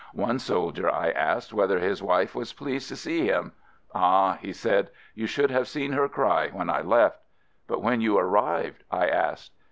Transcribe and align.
One 0.15 0.39
soldier 0.39 0.89
I 0.89 1.11
asked 1.11 1.53
whether 1.53 1.77
his 1.77 2.01
wife 2.01 2.33
was 2.33 2.53
pleased 2.53 2.89
to 2.89 2.95
see 2.95 3.27
him:— 3.27 3.51
"Ah," 3.93 4.39
he 4.41 4.51
said, 4.51 4.89
"you 5.13 5.27
should 5.27 5.51
have 5.51 5.67
seen 5.67 5.91
her 5.91 6.09
cry 6.09 6.47
when 6.49 6.71
I 6.71 6.81
left." 6.81 7.19
"But 7.67 7.83
when 7.83 8.01
you 8.01 8.17
ar 8.17 8.25
rived?" 8.25 8.83
I 8.89 9.07
asked. 9.07 9.51